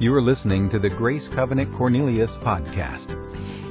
[0.00, 3.10] You are listening to the Grace Covenant Cornelius podcast.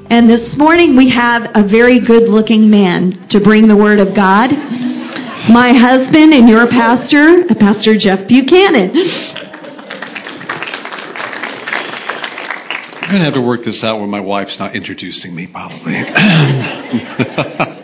[0.09, 4.13] And this morning we have a very good looking man to bring the Word of
[4.13, 4.51] God.
[5.47, 8.91] My husband and your pastor, Pastor Jeff Buchanan.
[12.99, 15.93] I'm going to have to work this out when my wife's not introducing me, probably.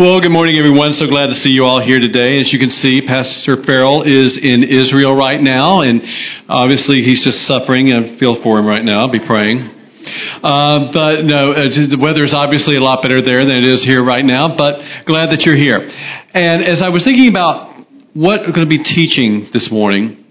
[0.00, 0.96] well, good morning, everyone.
[0.96, 2.40] So glad to see you all here today.
[2.40, 6.00] As you can see, Pastor Farrell is in Israel right now, and
[6.48, 7.92] obviously he's just suffering.
[7.92, 9.00] I feel for him right now.
[9.04, 9.60] I'll be praying.
[10.40, 13.84] Uh, but no, uh, the weather is obviously a lot better there than it is
[13.84, 15.84] here right now, but glad that you're here.
[16.32, 17.84] And as I was thinking about
[18.16, 20.24] what I'm going to be teaching this morning,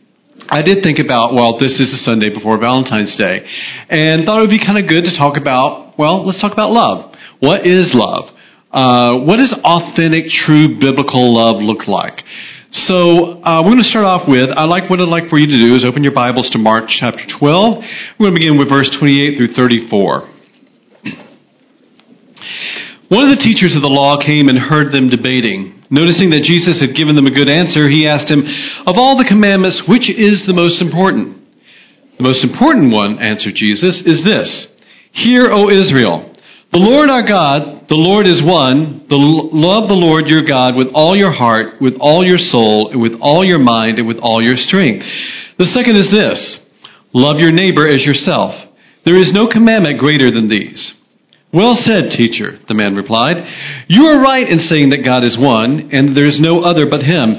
[0.50, 3.46] I did think about, well, this is the Sunday before Valentine's Day,
[3.88, 6.74] and thought it would be kind of good to talk about, well, let's talk about
[6.74, 7.14] love.
[7.38, 8.34] What is love?
[8.72, 12.22] Uh, what does authentic, true biblical love look like?
[12.86, 15.48] So uh, we're going to start off with, I like what I'd like for you
[15.48, 17.84] to do is open your Bibles to Mark chapter 12.
[18.20, 20.30] We're going to begin with verse 28 through 34.
[23.10, 25.82] One of the teachers of the law came and heard them debating.
[25.90, 28.46] Noticing that Jesus had given them a good answer, he asked him,
[28.86, 31.42] Of all the commandments, which is the most important?
[32.22, 34.46] The most important one, answered Jesus, is this
[35.26, 36.38] Hear, O Israel,
[36.70, 39.06] the Lord our God, the Lord is one.
[39.10, 43.18] The, love the Lord your God with all your heart, with all your soul, with
[43.20, 45.04] all your mind, and with all your strength.
[45.58, 46.38] The second is this
[47.14, 48.54] Love your neighbor as yourself.
[49.06, 50.94] There is no commandment greater than these.
[51.52, 53.42] Well said, teacher, the man replied.
[53.88, 57.02] You are right in saying that God is one, and there is no other but
[57.02, 57.34] Him.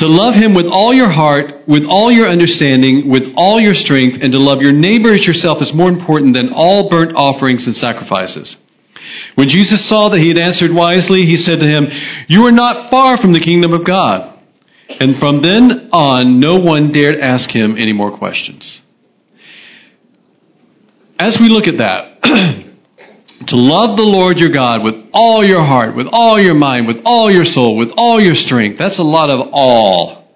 [0.00, 4.24] To love Him with all your heart, with all your understanding, with all your strength,
[4.24, 7.76] and to love your neighbor as yourself is more important than all burnt offerings and
[7.76, 8.56] sacrifices.
[9.34, 11.84] When Jesus saw that he had answered wisely, he said to him,
[12.28, 14.38] You are not far from the kingdom of God.
[15.00, 18.82] And from then on, no one dared ask him any more questions.
[21.18, 22.22] As we look at that,
[23.48, 26.98] to love the Lord your God with all your heart, with all your mind, with
[27.04, 28.78] all your soul, with all your strength.
[28.78, 30.28] That's a lot of all.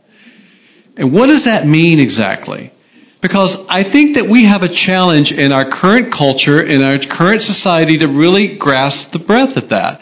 [0.97, 2.73] And what does that mean exactly?
[3.21, 7.43] Because I think that we have a challenge in our current culture, in our current
[7.43, 10.01] society, to really grasp the breadth of that.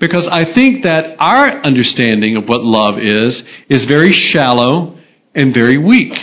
[0.00, 4.98] Because I think that our understanding of what love is, is very shallow
[5.34, 6.18] and very weak.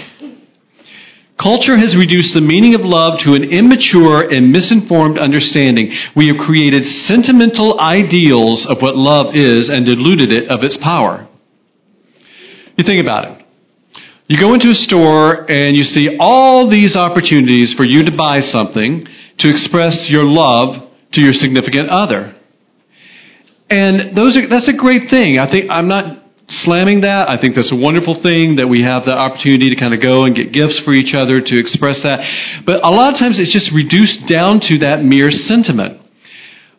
[1.41, 5.91] Culture has reduced the meaning of love to an immature and misinformed understanding.
[6.15, 11.27] We have created sentimental ideals of what love is and diluted it of its power.
[12.77, 13.42] You think about it.
[14.33, 18.41] You go into a store and you see all these opportunities for you to buy
[18.41, 19.05] something
[19.37, 22.33] to express your love to your significant other.
[23.69, 25.37] And those are, that's a great thing.
[25.37, 26.25] I think I'm not
[26.65, 27.29] slamming that.
[27.29, 30.25] I think that's a wonderful thing that we have the opportunity to kind of go
[30.25, 32.17] and get gifts for each other to express that.
[32.65, 36.01] But a lot of times it's just reduced down to that mere sentiment.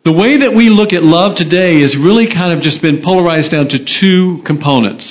[0.03, 3.53] The way that we look at love today is really kind of just been polarized
[3.55, 5.07] down to two components.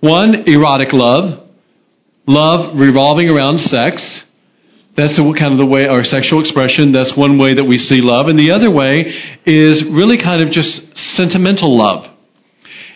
[0.00, 1.39] One, erotic love,
[2.26, 4.22] love revolving around sex.
[4.96, 8.26] That's kind of the way, our sexual expression, that's one way that we see love.
[8.26, 9.00] And the other way
[9.46, 10.82] is really kind of just
[11.16, 12.10] sentimental love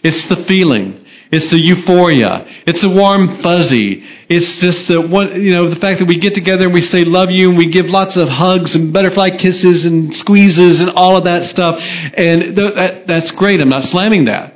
[0.04, 1.00] it's the feeling.
[1.32, 2.44] It's the euphoria.
[2.68, 4.04] It's the warm fuzzy.
[4.28, 7.02] It's just the one, you know, the fact that we get together and we say
[7.02, 11.16] love you and we give lots of hugs and butterfly kisses and squeezes and all
[11.16, 11.80] of that stuff.
[11.80, 13.64] And th- that, that's great.
[13.64, 14.54] I'm not slamming that.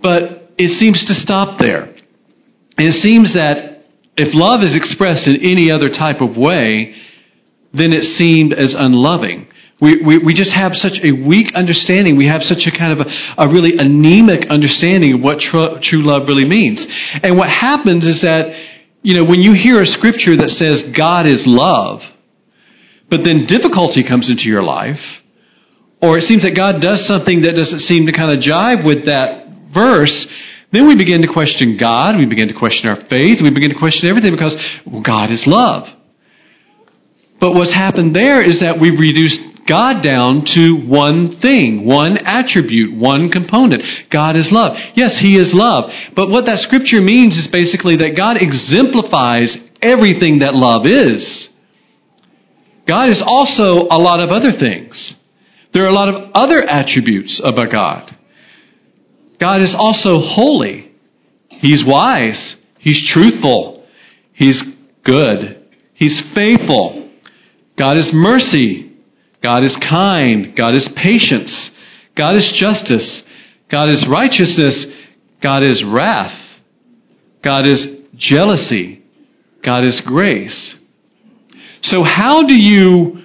[0.00, 1.90] But it seems to stop there.
[2.78, 3.67] It seems that
[4.18, 6.94] if love is expressed in any other type of way,
[7.72, 9.46] then it seemed as unloving.
[9.80, 12.16] We, we, we just have such a weak understanding.
[12.16, 16.02] We have such a kind of a, a really anemic understanding of what tr- true
[16.02, 16.84] love really means.
[17.22, 18.50] And what happens is that,
[19.02, 22.00] you know, when you hear a scripture that says God is love,
[23.08, 25.00] but then difficulty comes into your life,
[26.02, 29.06] or it seems that God does something that doesn't seem to kind of jive with
[29.06, 30.26] that verse,
[30.72, 33.78] then we begin to question God, we begin to question our faith, we begin to
[33.78, 35.88] question everything because well, God is love.
[37.40, 42.96] But what's happened there is that we've reduced God down to one thing, one attribute,
[42.96, 43.82] one component.
[44.10, 44.72] God is love.
[44.94, 45.90] Yes, He is love.
[46.16, 51.48] But what that scripture means is basically that God exemplifies everything that love is.
[52.88, 55.14] God is also a lot of other things.
[55.74, 58.17] There are a lot of other attributes about God.
[59.40, 60.92] God is also holy.
[61.48, 62.56] He's wise.
[62.78, 63.86] He's truthful.
[64.32, 64.62] He's
[65.04, 65.66] good.
[65.94, 67.10] He's faithful.
[67.78, 68.92] God is mercy.
[69.42, 70.56] God is kind.
[70.56, 71.70] God is patience.
[72.16, 73.22] God is justice.
[73.70, 74.86] God is righteousness.
[75.42, 76.36] God is wrath.
[77.44, 77.86] God is
[78.16, 79.02] jealousy.
[79.64, 80.76] God is grace.
[81.82, 83.22] So, how do you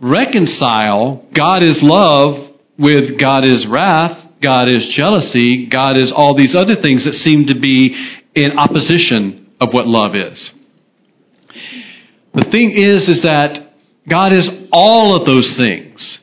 [0.00, 6.54] reconcile God is love with God is wrath, God is jealousy, God is all these
[6.56, 7.94] other things that seem to be
[8.34, 10.50] in opposition of what love is?
[12.34, 13.74] The thing is, is that
[14.08, 16.18] God is all of those things.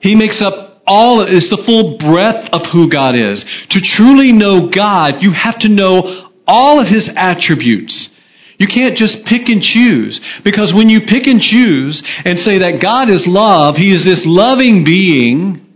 [0.00, 3.44] He makes up all, is the full breadth of who God is.
[3.70, 8.08] To truly know God, you have to know all of His attributes.
[8.58, 10.20] You can't just pick and choose.
[10.44, 14.22] Because when you pick and choose and say that God is love, He is this
[14.24, 15.67] loving being,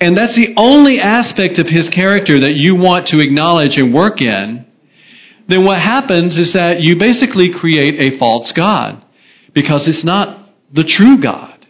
[0.00, 4.20] and that's the only aspect of His character that you want to acknowledge and work
[4.20, 4.66] in,
[5.48, 9.04] then what happens is that you basically create a false God.
[9.54, 11.66] Because it's not the true God.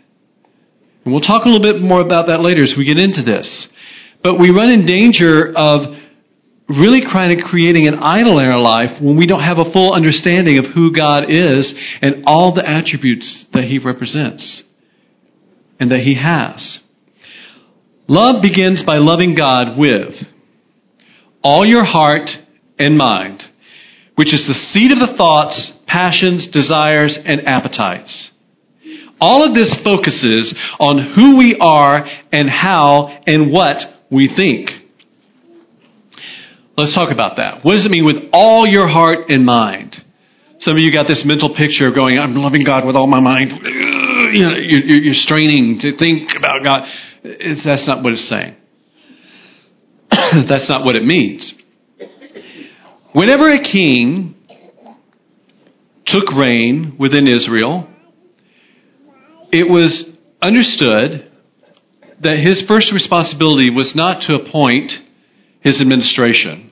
[1.05, 3.69] And we'll talk a little bit more about that later as we get into this.
[4.23, 5.81] But we run in danger of
[6.67, 9.93] really kind of creating an idol in our life when we don't have a full
[9.93, 14.63] understanding of who God is and all the attributes that He represents
[15.79, 16.79] and that He has.
[18.07, 20.15] Love begins by loving God with
[21.43, 22.29] all your heart
[22.79, 23.43] and mind,
[24.17, 28.31] which is the seat of the thoughts, passions, desires, and appetites.
[29.21, 33.77] All of this focuses on who we are and how and what
[34.11, 34.71] we think.
[36.77, 37.61] Let's talk about that.
[37.63, 39.97] What does it mean with all your heart and mind?
[40.61, 43.21] Some of you got this mental picture of going, I'm loving God with all my
[43.21, 43.51] mind.
[44.33, 46.81] You know, you're straining to think about God.
[47.25, 48.55] That's not what it's saying.
[50.11, 51.55] That's not what it means.
[53.13, 54.35] Whenever a king
[56.07, 57.89] took reign within Israel,
[59.51, 61.31] it was understood
[62.21, 64.93] that his first responsibility was not to appoint
[65.61, 66.71] his administration.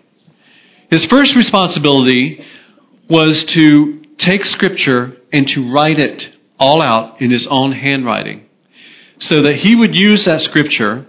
[0.90, 2.40] His first responsibility
[3.08, 6.22] was to take Scripture and to write it
[6.58, 8.49] all out in his own handwriting
[9.29, 11.07] so that he would use that Scripture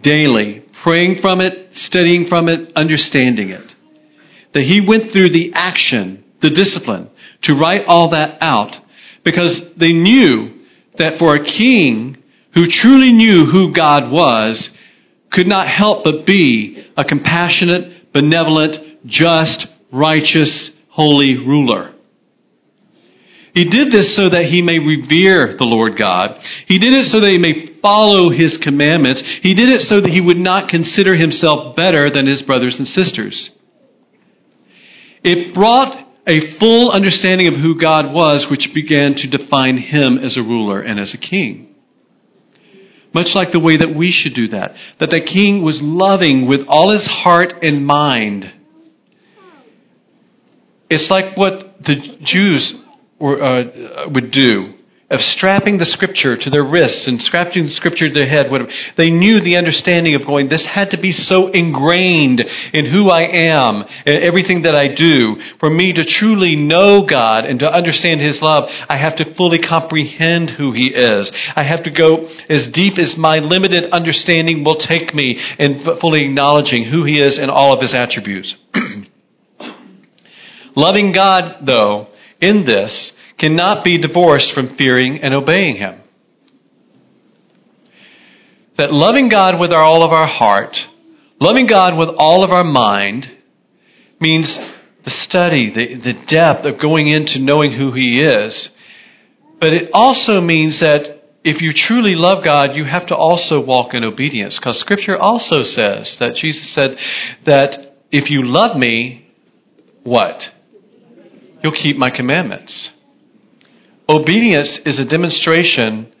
[0.00, 3.72] daily, praying from it, studying from it, understanding it.
[4.52, 7.10] That he went through the action, the discipline,
[7.42, 8.72] to write all that out
[9.24, 10.64] because they knew
[10.98, 12.22] that for a king
[12.54, 14.70] who truly knew who God was,
[15.32, 21.93] could not help but be a compassionate, benevolent, just, righteous, holy ruler.
[23.54, 26.42] He did this so that he may revere the Lord God.
[26.66, 29.22] He did it so that he may follow his commandments.
[29.42, 32.86] He did it so that he would not consider himself better than his brothers and
[32.88, 33.50] sisters.
[35.22, 40.36] It brought a full understanding of who God was, which began to define him as
[40.36, 41.74] a ruler and as a king.
[43.14, 44.72] Much like the way that we should do that.
[44.98, 48.52] That the king was loving with all his heart and mind.
[50.90, 52.83] It's like what the Jews
[53.18, 54.74] were, uh, would do
[55.10, 58.50] of strapping the scripture to their wrists and strapping the scripture to their head.
[58.50, 58.70] Whatever.
[58.96, 63.28] They knew the understanding of going, this had to be so ingrained in who I
[63.28, 65.38] am and everything that I do.
[65.60, 69.62] For me to truly know God and to understand His love, I have to fully
[69.62, 71.30] comprehend who He is.
[71.54, 76.26] I have to go as deep as my limited understanding will take me in fully
[76.26, 78.56] acknowledging who He is and all of His attributes.
[80.76, 82.08] Loving God, though,
[82.44, 86.00] in this, cannot be divorced from fearing and obeying Him.
[88.78, 90.74] That loving God with all of our heart,
[91.40, 93.26] loving God with all of our mind,
[94.20, 94.58] means
[95.04, 98.70] the study, the, the depth of going into knowing who He is.
[99.60, 103.92] But it also means that if you truly love God, you have to also walk
[103.92, 104.58] in obedience.
[104.58, 106.96] Because Scripture also says that Jesus said
[107.44, 109.28] that if you love me,
[110.02, 110.40] what?
[111.64, 112.90] You'll keep my commandments.
[114.06, 116.12] Obedience is a demonstration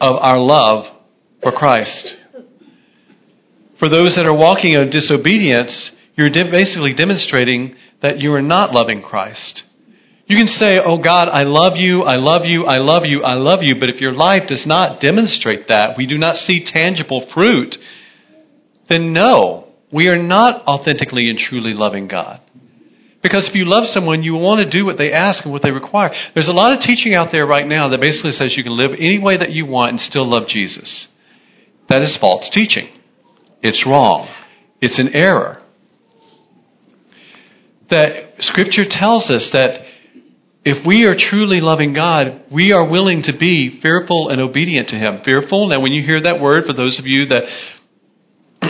[0.00, 0.96] of our love
[1.40, 2.16] for Christ.
[3.78, 8.72] For those that are walking in disobedience, you're de- basically demonstrating that you are not
[8.72, 9.62] loving Christ.
[10.26, 13.34] You can say, Oh God, I love you, I love you, I love you, I
[13.34, 17.30] love you, but if your life does not demonstrate that, we do not see tangible
[17.32, 17.76] fruit,
[18.88, 22.40] then no, we are not authentically and truly loving God.
[23.26, 25.72] Because if you love someone, you want to do what they ask and what they
[25.72, 26.14] require.
[26.36, 28.92] There's a lot of teaching out there right now that basically says you can live
[28.94, 31.08] any way that you want and still love Jesus.
[31.88, 32.86] That is false teaching.
[33.62, 34.30] It's wrong.
[34.80, 35.60] It's an error.
[37.90, 39.82] That Scripture tells us that
[40.64, 44.96] if we are truly loving God, we are willing to be fearful and obedient to
[44.96, 45.22] Him.
[45.24, 47.42] Fearful, now when you hear that word, for those of you that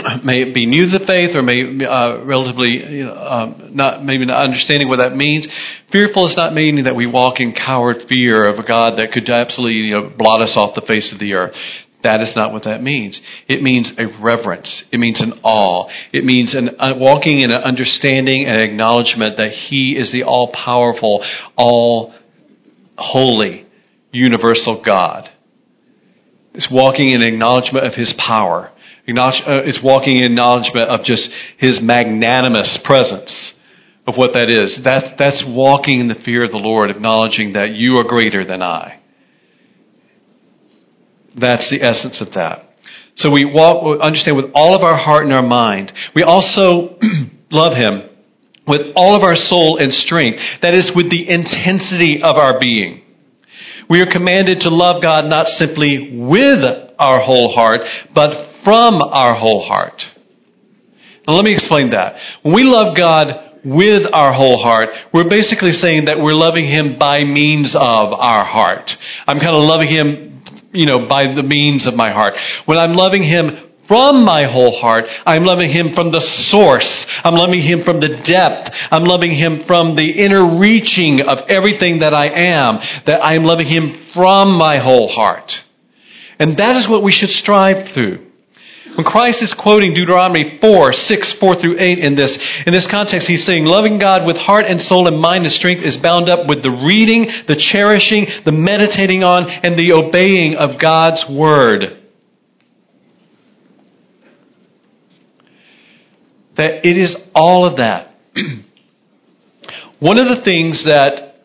[0.23, 4.25] may it be new to faith or may uh, relatively you know, um, not maybe
[4.25, 5.47] not understanding what that means.
[5.91, 9.29] Fearful is not meaning that we walk in coward fear of a God that could
[9.29, 11.55] absolutely you know, blot us off the face of the earth.
[12.03, 13.19] That is not what that means.
[13.47, 14.83] It means a reverence.
[14.91, 15.89] It means an awe.
[16.13, 20.53] It means an, uh, walking in an understanding and acknowledgement that He is the all
[20.53, 21.25] powerful,
[21.57, 22.13] all
[22.97, 23.65] holy,
[24.11, 25.29] universal God.
[26.53, 28.71] It's walking in acknowledgement of His power.
[29.09, 33.53] Uh, it's walking in acknowledgement of just His magnanimous presence
[34.05, 34.79] of what that is.
[34.83, 38.61] That's, that's walking in the fear of the Lord, acknowledging that you are greater than
[38.61, 38.99] I.
[41.39, 42.67] That's the essence of that.
[43.15, 45.91] So we walk, understand with all of our heart and our mind.
[46.15, 46.99] We also
[47.51, 48.09] love Him
[48.67, 50.37] with all of our soul and strength.
[50.61, 53.03] That is, with the intensity of our being.
[53.89, 56.59] We are commanded to love God not simply with
[56.99, 57.79] our whole heart,
[58.13, 59.95] but from our whole heart.
[61.25, 62.19] Now, let me explain that.
[62.43, 66.99] When we love God with our whole heart, we're basically saying that we're loving Him
[66.99, 68.91] by means of our heart.
[69.25, 70.43] I'm kind of loving Him,
[70.73, 72.33] you know, by the means of my heart.
[72.65, 75.05] When I'm loving Him from my whole heart.
[75.25, 76.19] I'm loving Him from the
[76.51, 77.05] source.
[77.23, 78.67] I'm loving Him from the depth.
[78.91, 82.79] I'm loving Him from the inner reaching of everything that I am.
[83.05, 85.49] That I'm loving Him from my whole heart.
[86.37, 88.26] And that is what we should strive through.
[88.97, 92.33] When Christ is quoting Deuteronomy 4, 6, 4 through 8 in this,
[92.65, 95.85] in this context, he's saying, loving God with heart and soul and mind and strength
[95.85, 100.81] is bound up with the reading, the cherishing, the meditating on, and the obeying of
[100.81, 101.97] God's Word.
[106.57, 108.15] that it is all of that.
[109.99, 111.35] One of the things that,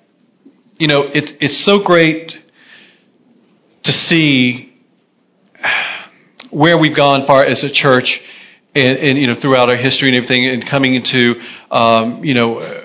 [0.79, 2.33] you know, it's, it's so great
[3.85, 4.72] to see
[6.53, 8.21] where we've gone far as a church
[8.75, 11.35] and, and you know, throughout our history and everything and coming into,
[11.71, 12.85] um, you know,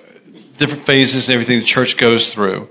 [0.60, 2.68] different phases and everything the church goes through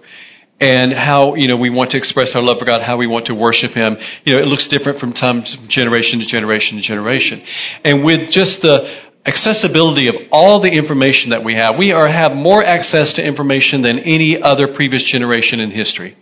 [0.60, 3.26] and how you know we want to express our love for God, how we want
[3.26, 3.96] to worship Him.
[4.24, 7.44] You know, it looks different from time to generation to generation to generation,
[7.84, 11.74] and with just the accessibility of all the information that we have.
[11.76, 16.16] We are, have more access to information than any other previous generation in history.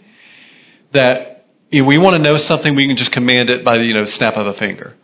[0.92, 1.33] That
[1.74, 4.04] if we want to know something, we can just command it by the you know,
[4.06, 4.94] snap of a finger.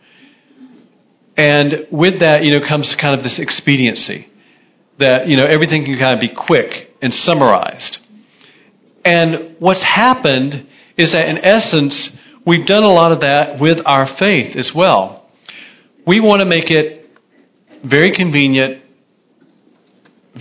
[1.35, 4.27] And with that, you know, comes kind of this expediency
[4.99, 7.97] that you know everything can kind of be quick and summarized.
[9.03, 12.11] And what's happened is that in essence,
[12.45, 15.29] we've done a lot of that with our faith as well.
[16.05, 17.09] We want to make it
[17.83, 18.83] very convenient,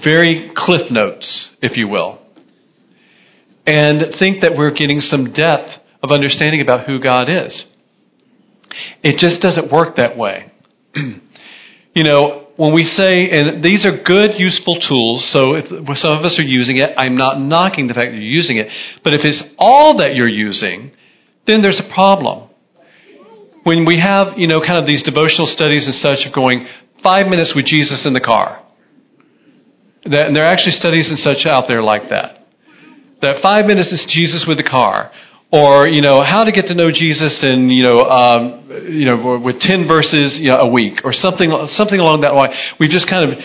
[0.05, 2.21] very cliff notes, if you will,
[3.67, 7.65] and think that we're getting some depth of understanding about who God is.
[9.03, 10.53] It just doesn't work that way.
[10.95, 15.67] you know, when we say, and these are good, useful tools, so if
[15.99, 18.69] some of us are using it, I'm not knocking the fact that you're using it,
[19.03, 20.93] but if it's all that you're using,
[21.47, 22.51] then there's a problem.
[23.65, 26.69] When we have, you know, kind of these devotional studies and such of going,
[27.03, 28.63] five minutes with Jesus in the car.
[30.05, 32.45] And there are actually studies and such out there like that.
[33.23, 35.13] That five minutes is Jesus with the car.
[35.53, 39.41] Or, you know, how to get to know Jesus in, you know, um, you know,
[39.45, 42.51] with 10 verses you know, a week or something, something along that line.
[42.79, 43.39] We've just kind of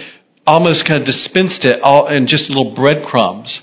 [0.45, 3.61] almost kind of dispensed it all in just little breadcrumbs.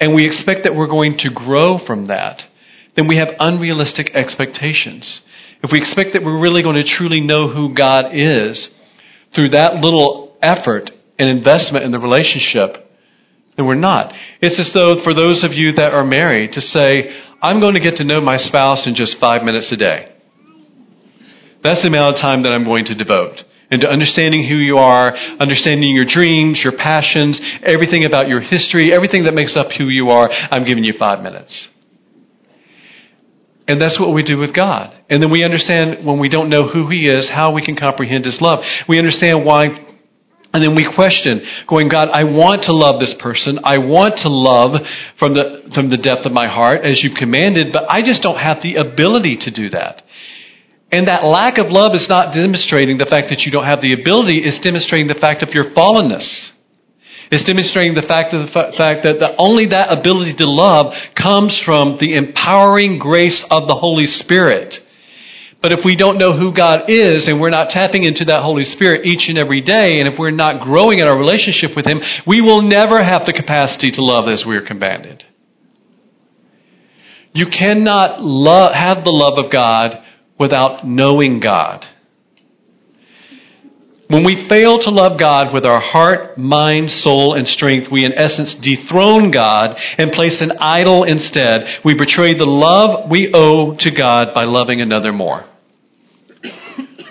[0.00, 2.40] And we expect that we're going to grow from that.
[2.96, 5.20] Then we have unrealistic expectations.
[5.62, 8.72] If we expect that we're really going to truly know who God is,
[9.34, 12.88] through that little effort and investment in the relationship,
[13.56, 14.12] then we're not.
[14.40, 17.10] It's as though for those of you that are married to say,
[17.44, 20.16] I'm going to get to know my spouse in just five minutes a day.
[21.62, 25.14] That's the amount of time that I'm going to devote into understanding who you are,
[25.40, 30.08] understanding your dreams, your passions, everything about your history, everything that makes up who you
[30.08, 30.30] are.
[30.30, 31.68] I'm giving you five minutes.
[33.68, 34.96] And that's what we do with God.
[35.10, 38.24] And then we understand when we don't know who He is, how we can comprehend
[38.24, 38.60] His love.
[38.88, 39.66] We understand why,
[40.52, 43.58] and then we question, going, God, I want to love this person.
[43.64, 44.80] I want to love
[45.18, 48.38] from the, from the depth of my heart as you commanded, but I just don't
[48.38, 50.02] have the ability to do that.
[50.92, 53.94] And that lack of love is not demonstrating the fact that you don't have the
[53.94, 56.52] ability, it's demonstrating the fact of your fallenness.
[57.34, 61.58] It's demonstrating the fact, of the fact that the, only that ability to love comes
[61.64, 64.74] from the empowering grace of the Holy Spirit.
[65.64, 68.62] But if we don't know who God is and we're not tapping into that Holy
[68.62, 71.98] Spirit each and every day, and if we're not growing in our relationship with Him,
[72.26, 75.23] we will never have the capacity to love as we are commanded.
[77.34, 80.02] You cannot love, have the love of God
[80.38, 81.84] without knowing God.
[84.08, 88.12] When we fail to love God with our heart, mind, soul, and strength, we in
[88.12, 91.80] essence dethrone God and place an idol instead.
[91.84, 95.44] We betray the love we owe to God by loving another more.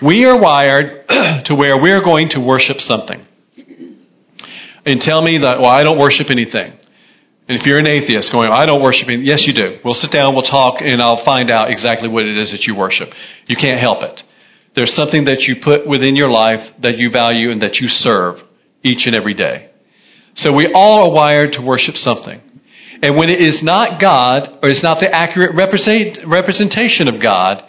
[0.02, 3.26] We are wired to where we're going to worship something.
[4.86, 6.78] And tell me that, well, I don't worship anything.
[7.46, 9.76] And if you're an atheist going, I don't worship anything, yes, you do.
[9.84, 12.74] We'll sit down, we'll talk, and I'll find out exactly what it is that you
[12.74, 13.10] worship.
[13.46, 14.22] You can't help it.
[14.74, 18.36] There's something that you put within your life that you value and that you serve
[18.82, 19.70] each and every day.
[20.36, 22.40] So we all are wired to worship something.
[23.02, 27.62] And when it is not God, or it's not the accurate representation of God,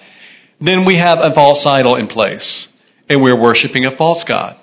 [0.61, 2.69] then we have a false idol in place.
[3.09, 4.57] And we're worshiping a false God.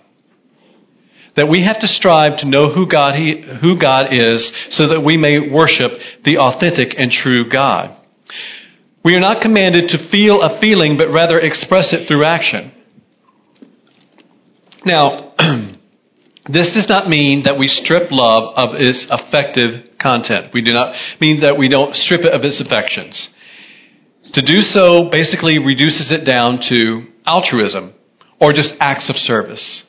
[1.36, 5.02] That we have to strive to know who God, he, who God is so that
[5.04, 5.92] we may worship
[6.24, 7.96] the authentic and true God.
[9.04, 12.72] We are not commanded to feel a feeling, but rather express it through action.
[14.84, 15.34] Now,
[16.52, 20.52] this does not mean that we strip love of its affective content.
[20.52, 23.30] We do not mean that we don't strip it of its affections.
[24.34, 27.94] To do so basically reduces it down to altruism
[28.40, 29.84] or just acts of service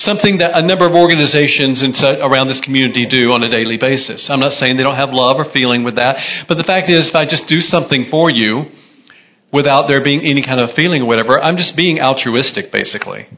[0.00, 1.84] something that a number of organizations
[2.20, 4.28] around this community do on a daily basis.
[4.32, 6.16] I'm not saying they don't have love or feeling with that,
[6.48, 8.72] but the fact is, if I just do something for you
[9.52, 13.28] without there being any kind of feeling or whatever, I'm just being altruistic, basically.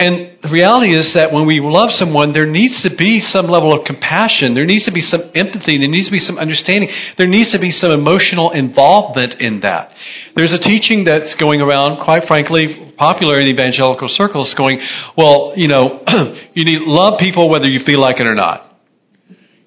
[0.00, 3.76] And the reality is that when we love someone, there needs to be some level
[3.76, 4.56] of compassion.
[4.56, 5.76] There needs to be some empathy.
[5.76, 6.88] There needs to be some understanding.
[7.20, 9.92] There needs to be some emotional involvement in that.
[10.32, 14.78] There's a teaching that's going around, quite frankly, popular in evangelical circles, going,
[15.16, 16.04] well, you know,
[16.54, 18.76] you need love people whether you feel like it or not.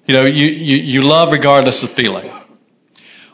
[0.06, 2.30] You know, you, you, you love regardless of feeling.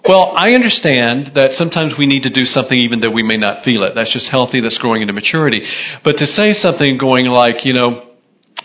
[0.09, 3.65] Well, I understand that sometimes we need to do something even though we may not
[3.65, 3.93] feel it.
[3.95, 5.61] That's just healthy, that's growing into maturity.
[6.03, 8.17] But to say something going like, you know,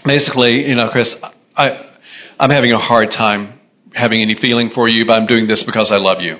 [0.05, 1.13] basically, you know, Chris,
[1.57, 1.99] I,
[2.39, 3.59] I'm having a hard time
[3.93, 6.37] having any feeling for you, but I'm doing this because I love you.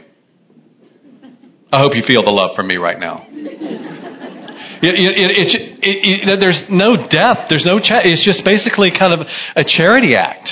[1.72, 3.28] I hope you feel the love from me right now.
[4.86, 7.50] It, it, it, there's no depth.
[7.50, 7.80] There's no.
[7.80, 10.50] Cha- it's just basically kind of a charity act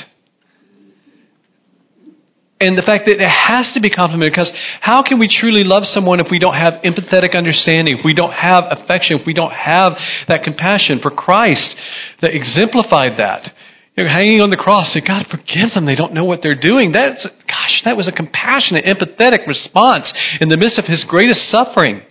[2.63, 5.84] and the fact that it has to be complimented because how can we truly love
[5.84, 9.52] someone if we don't have empathetic understanding, if we don't have affection, if we don't
[9.52, 10.00] have
[10.32, 11.76] that compassion for Christ
[12.24, 13.52] that exemplified that?
[13.98, 15.86] You're hanging on the cross, say, God, forgive them.
[15.86, 16.91] They don't know what they're doing.
[16.91, 20.10] That's, gosh, that was a compassionate, empathetic response
[20.41, 22.02] in the midst of his greatest suffering.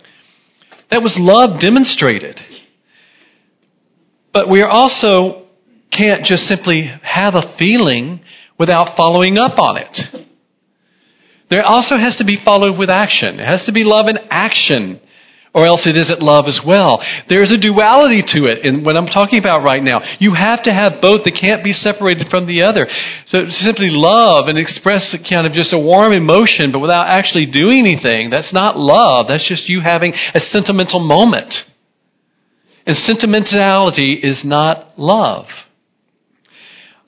[0.93, 2.39] That was love demonstrated.
[4.31, 5.47] But we also
[5.91, 8.19] can't just simply have a feeling
[8.59, 10.27] without following up on it.
[11.49, 13.39] There also has to be followed with action.
[13.39, 15.01] It has to be love in action,
[15.53, 16.97] or else it isn't love as well.
[17.29, 20.01] There's a duality to it in what I'm talking about right now.
[20.19, 21.21] You have to have both.
[21.23, 22.87] They can't be separated from the other.
[23.27, 27.85] So simply love and express kind of just a warm emotion, but without actually doing
[27.85, 29.27] anything, that's not love.
[29.29, 31.53] That's just you having a sentimental moment.
[32.85, 35.45] And sentimentality is not love.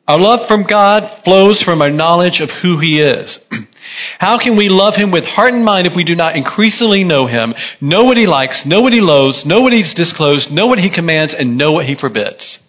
[0.08, 3.40] Our love from God flows from our knowledge of who He is.
[4.20, 7.28] How can we love him with heart and mind if we do not increasingly know
[7.28, 10.80] him, know what he likes, know what he loathes, know what he's disclosed, know what
[10.80, 12.60] he commands, and know what he forbids?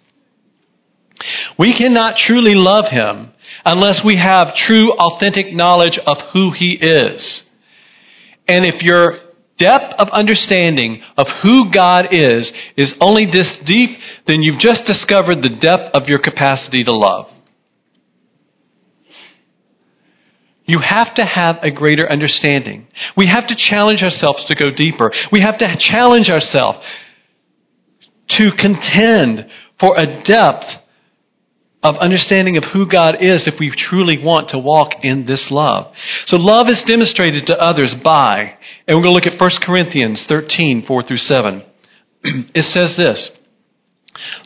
[1.59, 3.33] We cannot truly love him
[3.65, 7.45] unless we have true, authentic knowledge of who he is.
[8.49, 9.21] And if your
[9.59, 15.43] depth of understanding of who God is is only this deep, then you've just discovered
[15.43, 17.27] the depth of your capacity to love.
[20.67, 22.89] You have to have a greater understanding.
[23.17, 25.13] We have to challenge ourselves to go deeper.
[25.31, 26.79] We have to challenge ourselves
[28.31, 29.47] to contend
[29.79, 30.65] for a depth
[31.83, 35.95] of understanding of who God is if we truly want to walk in this love.
[36.27, 40.27] So love is demonstrated to others by, and we're going to look at 1 Corinthians
[40.29, 41.63] 13, 4 through 7.
[42.55, 43.31] it says this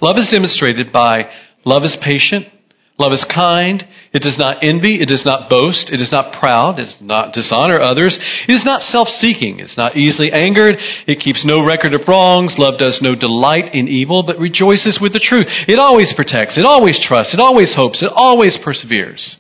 [0.02, 1.30] Love is demonstrated by
[1.64, 2.52] love is patient,
[3.00, 3.82] love is kind,
[4.12, 4.98] it does not envy.
[5.00, 5.88] It does not boast.
[5.90, 6.78] It is not proud.
[6.78, 8.18] It does not dishonor others.
[8.48, 9.60] It is not self-seeking.
[9.60, 10.74] It's not easily angered.
[11.06, 12.58] It keeps no record of wrongs.
[12.58, 15.46] Love does no delight in evil, but rejoices with the truth.
[15.68, 16.58] It always protects.
[16.58, 17.32] It always trusts.
[17.32, 18.02] It always hopes.
[18.02, 19.38] It always perseveres.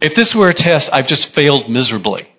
[0.00, 2.32] If this were a test, I've just failed miserably.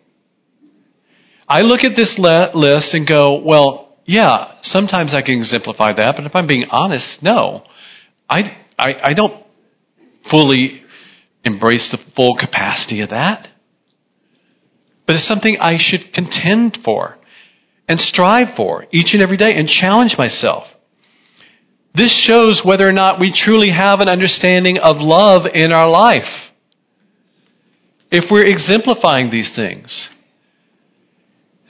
[1.48, 6.26] I look at this list and go, well, yeah, sometimes I can exemplify that, but
[6.26, 7.64] if I'm being honest, no.
[8.32, 9.46] I, I, I don't
[10.32, 10.82] fully
[11.44, 13.48] embrace the full capacity of that.
[15.06, 17.18] But it's something I should contend for.
[17.92, 20.64] and strive for each and every day and challenge myself.
[21.94, 26.52] This shows whether or not we truly have an understanding of love in our life.
[28.10, 30.08] If we're exemplifying these things.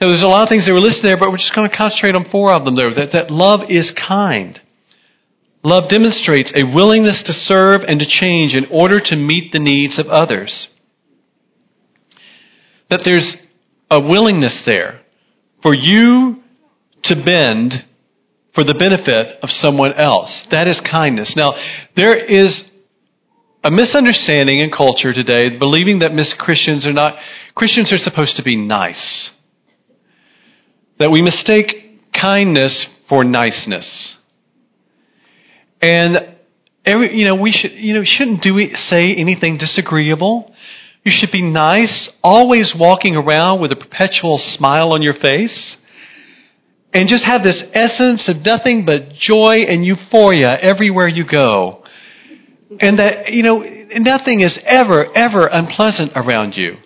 [0.00, 1.76] Now, there's a lot of things that were listed there, but we're just going to
[1.76, 2.94] concentrate on four of them there.
[2.94, 4.60] That, that love is kind.
[5.64, 9.98] Love demonstrates a willingness to serve and to change in order to meet the needs
[9.98, 10.68] of others.
[12.90, 13.36] That there's
[13.90, 15.02] a willingness there
[15.62, 16.42] for you
[17.04, 17.72] to bend
[18.54, 20.46] for the benefit of someone else.
[20.50, 21.34] That is kindness.
[21.36, 21.54] Now,
[21.96, 22.64] there is
[23.64, 27.16] a misunderstanding in culture today, believing that Christians are not,
[27.54, 29.30] Christians are supposed to be nice.
[30.98, 34.16] That we mistake kindness for niceness.
[35.82, 36.36] And
[36.86, 40.54] every, you know, we should, you know, shouldn't do say anything disagreeable.
[41.04, 45.76] You should be nice, always walking around with a perpetual smile on your face
[46.94, 51.82] and just have this essence of nothing but joy and euphoria everywhere you go.
[52.80, 53.64] And that, you know,
[53.98, 56.76] nothing is ever, ever unpleasant around you.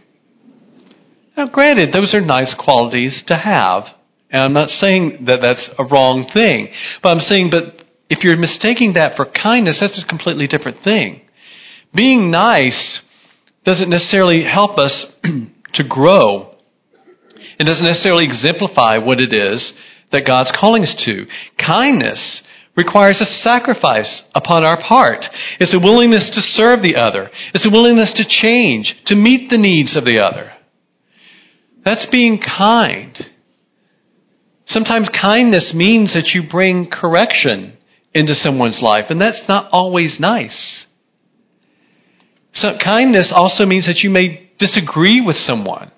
[1.37, 3.85] Now, granted, those are nice qualities to have.
[4.31, 6.69] And I'm not saying that that's a wrong thing.
[7.03, 11.23] But I'm saying, but if you're mistaking that for kindness, that's a completely different thing.
[11.95, 13.01] Being nice
[13.65, 15.07] doesn't necessarily help us
[15.75, 16.55] to grow.
[17.59, 19.73] It doesn't necessarily exemplify what it is
[20.13, 21.27] that God's calling us to.
[21.59, 22.43] Kindness
[22.77, 25.25] requires a sacrifice upon our part.
[25.59, 27.31] It's a willingness to serve the other.
[27.55, 30.53] It's a willingness to change, to meet the needs of the other.
[31.85, 33.17] That's being kind.
[34.67, 37.76] Sometimes kindness means that you bring correction
[38.17, 40.87] into someone's life, and that's not always nice.
[42.55, 45.93] So kindness also means that you may disagree with someone.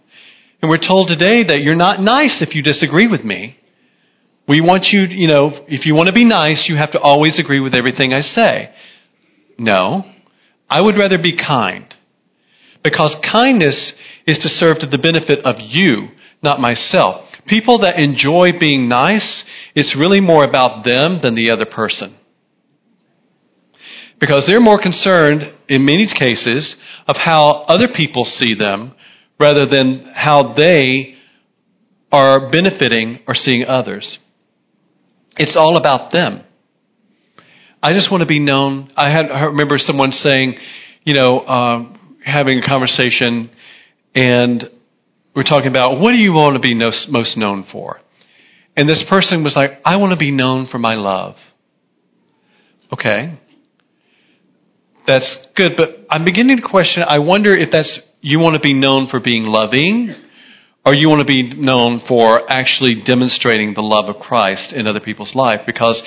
[0.61, 3.57] And we're told today that you're not nice if you disagree with me.
[4.49, 7.39] We want you, you know, if you want to be nice, you have to always
[7.39, 8.75] agree with everything I say.
[9.57, 10.05] No.
[10.69, 11.95] I would rather be kind.
[12.83, 13.93] Because kindness
[14.27, 16.09] is to serve to the benefit of you,
[16.43, 17.27] not myself.
[17.47, 19.45] People that enjoy being nice,
[19.79, 22.17] it's really more about them than the other person.
[24.19, 26.75] Because they're more concerned, in many cases,
[27.07, 28.97] of how other people see them
[29.39, 31.15] rather than how they
[32.11, 34.19] are benefiting or seeing others.
[35.37, 36.43] It's all about them.
[37.81, 38.91] I just want to be known.
[38.97, 40.57] I had I remember someone saying,
[41.05, 43.51] you know, uh, having a conversation,
[44.17, 44.65] and
[45.37, 48.01] we're talking about what do you want to be most known for?
[48.79, 51.35] And this person was like, I want to be known for my love.
[52.93, 53.41] Okay.
[55.05, 58.73] That's good, but I'm beginning to question, I wonder if that's, you want to be
[58.73, 60.15] known for being loving
[60.87, 65.01] or you want to be known for actually demonstrating the love of Christ in other
[65.01, 66.01] people's life because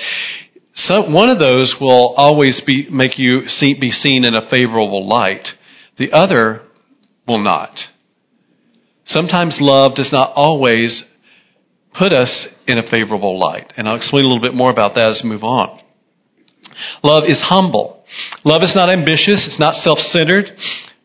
[0.88, 5.46] one of those will always be, make you see, be seen in a favorable light.
[5.98, 6.62] The other
[7.28, 7.76] will not.
[9.04, 11.04] Sometimes love does not always
[11.98, 13.72] put us in a favorable light.
[13.76, 15.80] And I'll explain a little bit more about that as we move on.
[17.02, 18.04] Love is humble.
[18.44, 19.46] Love is not ambitious.
[19.46, 20.56] It's not self-centered.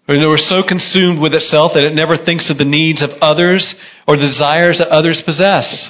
[0.09, 3.75] Or so consumed with itself that it never thinks of the needs of others
[4.07, 5.89] or the desires that others possess.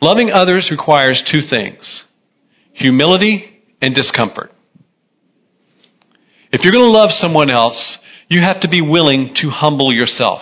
[0.00, 2.04] Loving others requires two things
[2.72, 4.52] humility and discomfort.
[6.50, 7.98] If you're going to love someone else,
[8.28, 10.40] you have to be willing to humble yourself.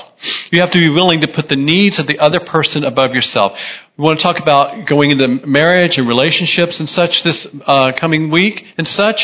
[0.50, 3.52] You have to be willing to put the needs of the other person above yourself.
[3.96, 8.30] We want to talk about going into marriage and relationships and such this uh, coming
[8.30, 9.16] week and such,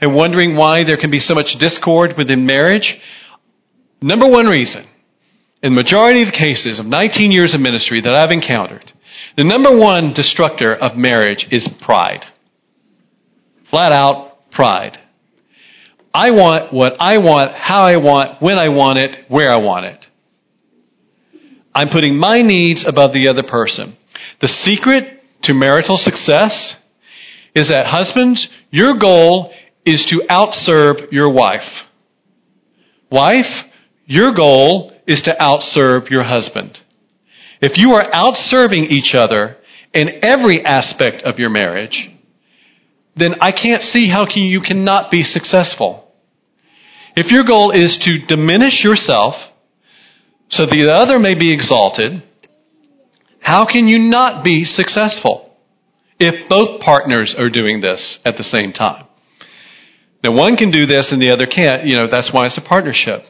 [0.00, 2.98] and wondering why there can be so much discord within marriage.
[4.02, 4.86] Number one reason,
[5.62, 8.92] in the majority of the cases of 19 years of ministry that I've encountered,
[9.36, 12.24] the number one destructor of marriage is pride.
[13.70, 14.98] Flat out pride.
[16.12, 19.86] I want what I want, how I want, when I want it, where I want
[19.86, 20.06] it.
[21.74, 23.96] I'm putting my needs above the other person.
[24.40, 26.74] The secret to marital success
[27.54, 29.52] is that husbands, your goal
[29.84, 31.86] is to outserve your wife.
[33.10, 33.66] Wife,
[34.06, 36.78] your goal is to outserve your husband.
[37.60, 39.56] If you are outserving each other
[39.92, 42.10] in every aspect of your marriage,
[43.16, 46.12] then I can't see how can, you cannot be successful.
[47.16, 49.34] If your goal is to diminish yourself
[50.50, 52.22] so the other may be exalted,
[53.40, 55.56] how can you not be successful
[56.18, 59.06] if both partners are doing this at the same time?
[60.22, 61.86] Now, one can do this and the other can't.
[61.86, 63.24] You know, that's why it's a partnership.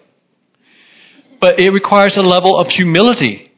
[1.41, 3.51] But it requires a level of humility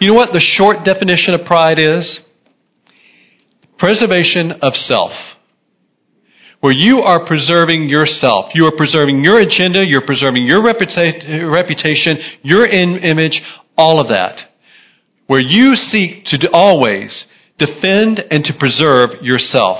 [0.00, 2.20] You know what the short definition of pride is?
[3.78, 5.12] Preservation of self.
[6.60, 8.50] Where you are preserving yourself.
[8.54, 13.40] You are preserving your agenda, you're preserving your reputa- reputation, your in- image,
[13.78, 14.38] all of that.
[15.26, 17.24] Where you seek to always
[17.58, 19.78] defend and to preserve yourself.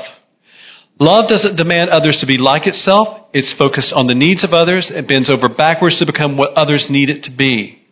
[0.99, 3.27] Love doesn't demand others to be like itself.
[3.33, 4.91] It's focused on the needs of others.
[4.95, 7.83] It bends over backwards to become what others need it to be.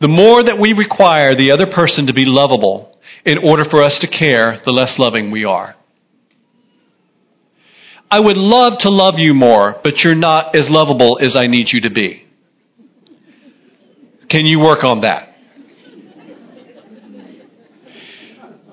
[0.00, 3.98] The more that we require the other person to be lovable in order for us
[4.00, 5.74] to care, the less loving we are.
[8.10, 11.66] I would love to love you more, but you're not as lovable as I need
[11.68, 12.24] you to be.
[14.30, 15.28] Can you work on that?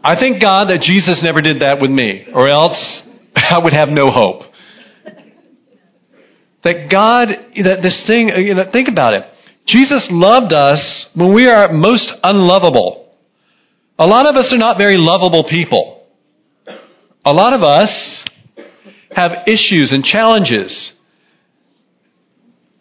[0.04, 3.04] I thank God that Jesus never did that with me, or else
[3.36, 4.44] I would have no hope.
[6.64, 7.30] That God,
[7.64, 9.24] that this thing, you know, think about it.
[9.68, 13.14] Jesus loved us when we are most unlovable.
[13.98, 16.06] A lot of us are not very lovable people.
[17.26, 18.15] A lot of us
[19.16, 20.94] have issues and challenges.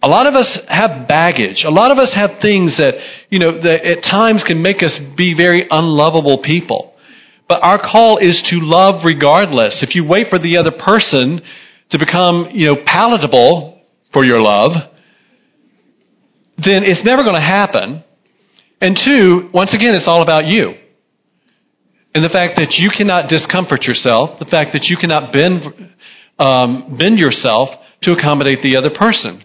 [0.02, 1.64] A lot of us have baggage.
[1.64, 2.94] A lot of us have things that,
[3.30, 6.94] you know, that at times can make us be very unlovable people.
[7.48, 9.82] But our call is to love regardless.
[9.82, 11.40] If you wait for the other person
[11.90, 13.80] to become, you know, palatable
[14.12, 14.72] for your love,
[16.58, 18.04] then it's never going to happen.
[18.80, 20.74] And two, once again, it's all about you.
[22.14, 25.62] And the fact that you cannot discomfort yourself, the fact that you cannot bend,
[26.38, 27.68] um, bend yourself
[28.02, 29.44] to accommodate the other person.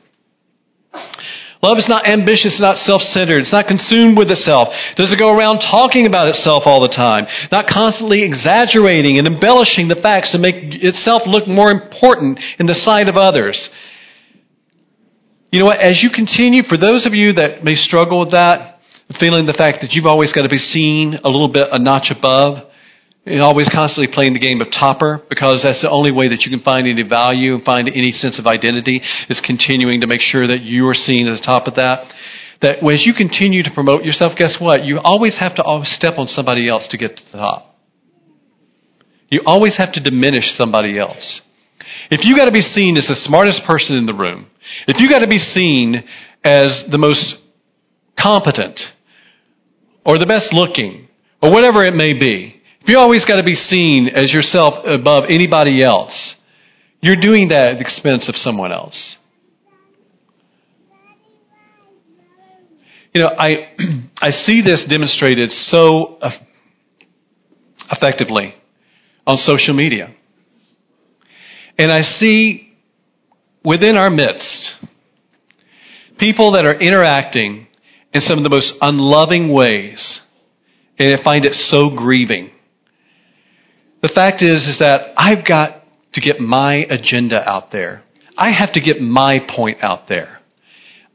[1.61, 4.69] Love is not ambitious, not self centered, it's not consumed with itself.
[4.71, 9.89] It doesn't go around talking about itself all the time, not constantly exaggerating and embellishing
[9.89, 13.69] the facts to make itself look more important in the sight of others.
[15.51, 15.83] You know what?
[15.83, 18.79] As you continue, for those of you that may struggle with that,
[19.19, 22.07] feeling the fact that you've always got to be seen a little bit a notch
[22.15, 22.68] above,
[23.29, 26.49] and always constantly playing the game of topper because that's the only way that you
[26.49, 30.47] can find any value and find any sense of identity is continuing to make sure
[30.47, 32.09] that you are seen as the top of that.
[32.61, 34.83] That as you continue to promote yourself, guess what?
[34.83, 37.77] You always have to always step on somebody else to get to the top.
[39.29, 41.41] You always have to diminish somebody else.
[42.09, 44.47] If you got to be seen as the smartest person in the room,
[44.87, 46.03] if you got to be seen
[46.43, 47.37] as the most
[48.19, 48.79] competent
[50.03, 51.07] or the best looking
[51.41, 55.25] or whatever it may be, if you always got to be seen as yourself above
[55.29, 56.35] anybody else,
[57.01, 59.17] you're doing that at the expense of someone else.
[63.13, 63.73] You know, I,
[64.21, 66.19] I see this demonstrated so
[67.91, 68.53] effectively
[69.25, 70.13] on social media.
[71.77, 72.73] And I see
[73.63, 74.71] within our midst
[76.19, 77.67] people that are interacting
[78.13, 80.21] in some of the most unloving ways,
[80.97, 82.51] and I find it so grieving.
[84.01, 85.83] The fact is, is that I've got
[86.13, 88.03] to get my agenda out there.
[88.37, 90.39] I have to get my point out there.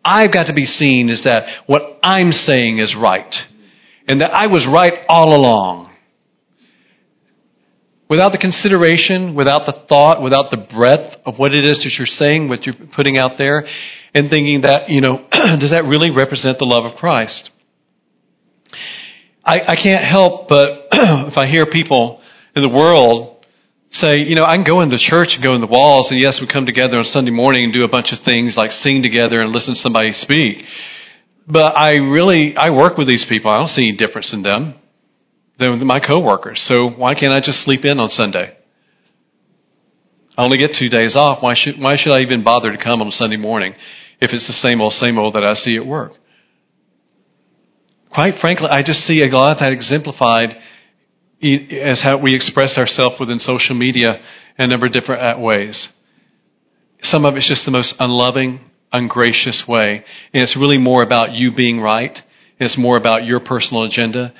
[0.04, 3.34] I've got to be seen as that what I'm saying is right.
[4.06, 5.92] And that I was right all along.
[8.10, 12.06] Without the consideration, without the thought, without the breadth of what it is that you're
[12.06, 13.66] saying, what you're putting out there,
[14.14, 17.50] and thinking that, you know, does that really represent the love of Christ?
[19.42, 22.20] I, I can't help but if I hear people
[22.56, 23.44] in the world
[23.90, 26.38] say, you know, I can go into church and go in the walls, and yes,
[26.40, 29.38] we come together on Sunday morning and do a bunch of things like sing together
[29.40, 30.64] and listen to somebody speak.
[31.46, 33.50] But I really, I work with these people.
[33.50, 34.74] I don't see any difference in them.
[35.58, 36.64] They're my coworkers.
[36.66, 38.56] So why can't I just sleep in on Sunday?
[40.36, 41.42] I only get two days off.
[41.42, 43.74] Why should, why should I even bother to come on Sunday morning
[44.20, 46.14] if it's the same old, same old that I see at work?
[48.12, 50.56] Quite frankly, I just see a lot of that exemplified
[51.44, 54.20] as how we express ourselves within social media
[54.58, 55.88] in a number of different uh, ways.
[57.02, 58.60] Some of it's just the most unloving,
[58.92, 60.04] ungracious way.
[60.32, 62.18] And it's really more about you being right.
[62.58, 64.32] It's more about your personal agenda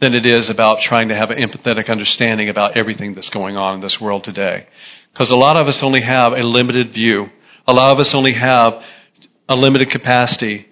[0.00, 3.76] than it is about trying to have an empathetic understanding about everything that's going on
[3.76, 4.66] in this world today.
[5.12, 7.26] Because a lot of us only have a limited view.
[7.66, 8.74] A lot of us only have
[9.48, 10.66] a limited capacity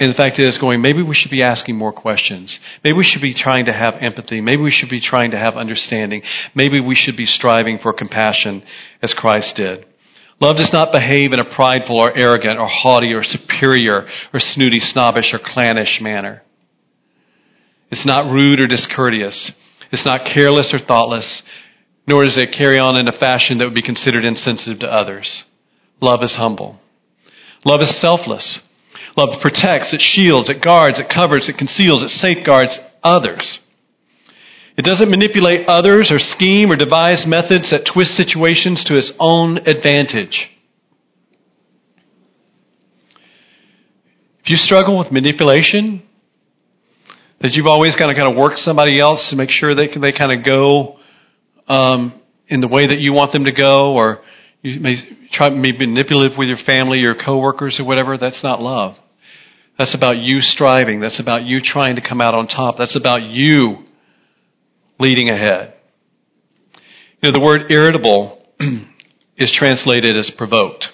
[0.00, 2.60] and the fact is, going, maybe we should be asking more questions.
[2.84, 4.40] Maybe we should be trying to have empathy.
[4.40, 6.22] Maybe we should be trying to have understanding.
[6.54, 8.62] Maybe we should be striving for compassion
[9.02, 9.86] as Christ did.
[10.40, 14.78] Love does not behave in a prideful or arrogant or haughty or superior or snooty,
[14.78, 16.42] snobbish or clannish manner.
[17.90, 19.50] It's not rude or discourteous.
[19.90, 21.42] It's not careless or thoughtless,
[22.06, 25.44] nor does it carry on in a fashion that would be considered insensitive to others.
[26.00, 26.78] Love is humble.
[27.64, 28.60] Love is selfless.
[29.18, 33.58] Love protects, it shields, it guards, it covers, it conceals, it safeguards others.
[34.76, 39.58] It doesn't manipulate others or scheme or devise methods that twist situations to its own
[39.66, 40.46] advantage.
[44.44, 46.04] If you struggle with manipulation,
[47.40, 50.12] that you've always got to kind of work somebody else to make sure they, they
[50.12, 50.98] kind of go
[51.66, 54.20] um, in the way that you want them to go, or
[54.62, 54.94] you may
[55.32, 58.94] try to be manipulative with your family, your coworkers, or whatever, that's not love.
[59.78, 61.00] That's about you striving.
[61.00, 62.76] That's about you trying to come out on top.
[62.76, 63.84] That's about you
[64.98, 65.74] leading ahead.
[67.22, 68.44] You know, the word irritable
[69.36, 70.86] is translated as provoked.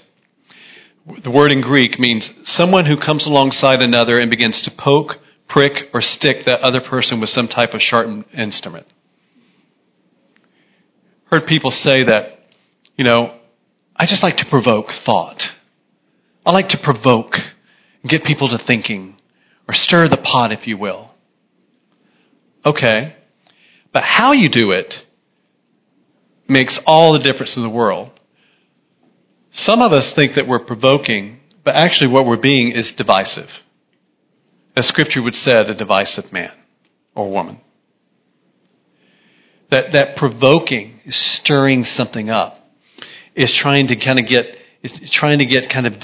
[1.23, 5.17] The word in Greek means someone who comes alongside another and begins to poke,
[5.49, 8.87] prick, or stick that other person with some type of sharpened instrument.
[11.31, 12.39] Heard people say that,
[12.97, 13.39] you know,
[13.97, 15.41] I just like to provoke thought.
[16.47, 17.35] I like to provoke
[18.09, 19.17] get people to thinking
[19.67, 21.13] or stir the pot, if you will.
[22.65, 23.17] Okay.
[23.93, 24.93] But how you do it
[26.49, 28.11] makes all the difference in the world.
[29.53, 33.49] Some of us think that we're provoking, but actually what we're being is divisive.
[34.77, 36.51] As scripture would say, a divisive man
[37.15, 37.61] or woman.
[39.71, 42.59] That, that provoking is stirring something up,
[43.35, 44.45] is trying to kind of get
[44.85, 45.95] is trying to get kind of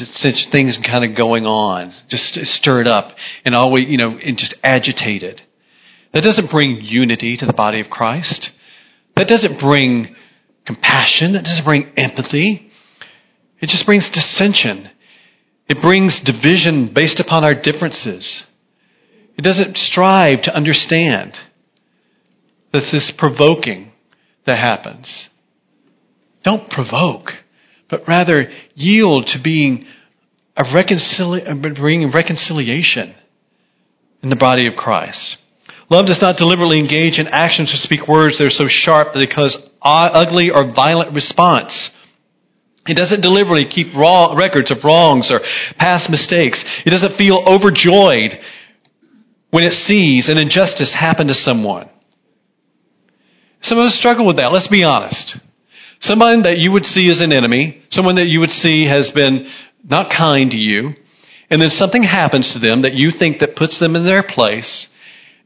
[0.50, 3.14] things kind of going on, just stirred up
[3.44, 5.42] and always, you know, and just agitated.
[6.14, 8.50] That doesn't bring unity to the body of Christ.
[9.16, 10.16] That doesn't bring
[10.66, 11.34] compassion.
[11.34, 12.70] That doesn't bring empathy.
[13.60, 14.90] It just brings dissension.
[15.68, 18.44] It brings division based upon our differences.
[19.36, 21.34] It doesn't strive to understand
[22.72, 23.92] that this provoking
[24.46, 25.28] that happens.
[26.42, 27.26] Don't provoke,
[27.90, 29.86] but rather yield to being
[30.56, 33.14] a reconcili- uh, bringing reconciliation
[34.22, 35.38] in the body of Christ.
[35.90, 39.20] Love does not deliberately engage in actions or speak words that are so sharp that
[39.20, 41.90] they cause ugly or violent response.
[42.86, 45.40] It doesn't deliberately keep raw records of wrongs or
[45.78, 46.62] past mistakes.
[46.86, 48.38] It doesn't feel overjoyed
[49.50, 51.88] when it sees an injustice happen to someone.
[53.62, 55.38] Some of us struggle with that, let's be honest.
[56.00, 59.50] Someone that you would see as an enemy, someone that you would see has been
[59.84, 60.94] not kind to you,
[61.50, 64.88] and then something happens to them that you think that puts them in their place,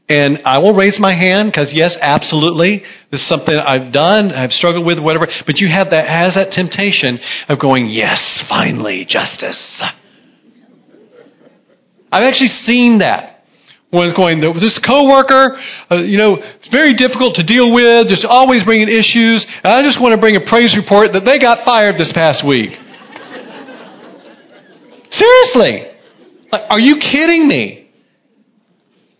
[0.07, 4.51] and I will raise my hand because yes, absolutely, this is something I've done, I've
[4.51, 5.27] struggled with, whatever.
[5.47, 9.81] But you have that has that temptation of going, yes, finally, justice.
[12.11, 13.34] I've actually seen that.
[13.91, 15.57] When going, this coworker,
[15.89, 19.81] uh, you know, it's very difficult to deal with, just always bringing issues, and I
[19.83, 22.71] just want to bring a praise report that they got fired this past week.
[25.11, 25.95] Seriously.
[26.51, 27.89] Are you kidding me?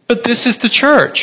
[0.08, 1.18] But this is the church.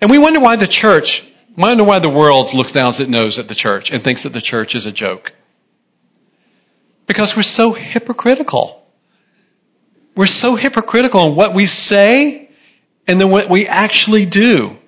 [0.00, 1.22] And we wonder why the church,
[1.56, 4.42] wonder why the world looks down its nose at the church and thinks that the
[4.42, 5.30] church is a joke.
[7.06, 8.82] Because we're so hypocritical.
[10.16, 12.41] We're so hypocritical in what we say
[13.06, 14.78] and then what we actually do.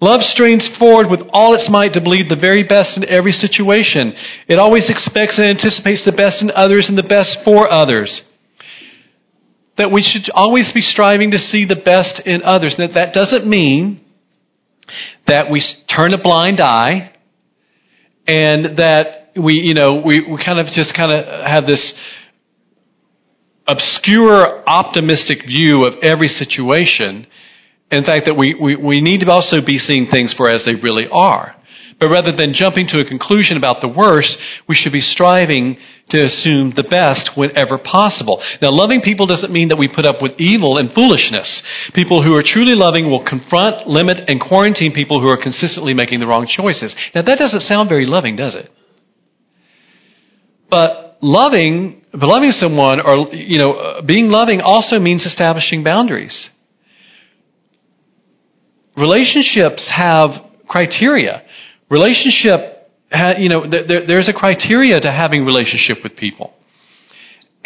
[0.00, 4.12] Love strains forward with all its might to believe the very best in every situation.
[4.46, 8.22] It always expects and anticipates the best in others and the best for others
[9.76, 12.74] that we should always be striving to see the best in others.
[12.78, 14.00] That that doesn't mean
[15.26, 15.62] that we
[15.94, 17.12] turn a blind eye
[18.26, 21.94] and that we, you know, we, we kind of just kind of have this
[23.66, 27.26] obscure, optimistic view of every situation.
[27.90, 30.74] In fact, that we, we, we need to also be seeing things for as they
[30.74, 31.54] really are.
[31.98, 34.36] But rather than jumping to a conclusion about the worst,
[34.68, 35.78] we should be striving
[36.10, 38.42] to assume the best whenever possible.
[38.60, 41.48] Now, loving people doesn't mean that we put up with evil and foolishness.
[41.94, 46.20] People who are truly loving will confront, limit, and quarantine people who are consistently making
[46.20, 46.94] the wrong choices.
[47.14, 48.70] Now, that doesn't sound very loving, does it?
[50.68, 56.50] But loving, loving someone, or you know, uh, being loving also means establishing boundaries.
[58.96, 60.30] Relationships have
[60.68, 61.42] criteria.
[61.90, 62.90] Relationship,
[63.38, 66.55] you know, there's a criteria to having relationship with people.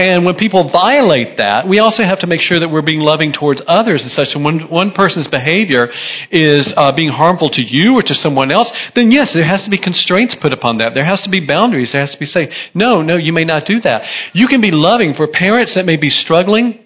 [0.00, 3.36] And when people violate that, we also have to make sure that we're being loving
[3.36, 4.32] towards others and such.
[4.32, 5.92] And when one person's behavior
[6.32, 9.70] is uh, being harmful to you or to someone else, then yes, there has to
[9.70, 10.96] be constraints put upon that.
[10.96, 11.92] There has to be boundaries.
[11.92, 14.08] There has to be saying, no, no, you may not do that.
[14.32, 16.80] You can be loving for parents that may be struggling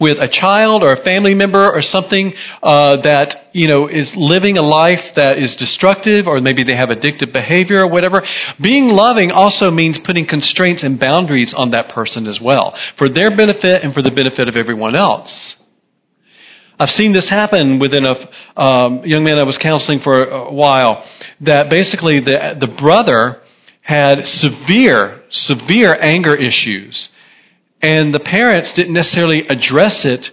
[0.00, 4.58] with a child or a family member or something uh, that you know is living
[4.58, 8.22] a life that is destructive or maybe they have addictive behavior or whatever
[8.60, 13.34] being loving also means putting constraints and boundaries on that person as well for their
[13.34, 15.56] benefit and for the benefit of everyone else
[16.78, 18.14] I've seen this happen within a
[18.60, 21.04] um, young man I was counseling for a while.
[21.40, 23.40] That basically the the brother
[23.80, 27.08] had severe severe anger issues,
[27.82, 30.26] and the parents didn't necessarily address it